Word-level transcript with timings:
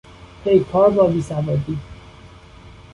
پیکار 0.43 0.89
با 0.89 1.07
بیسوادی 1.07 1.77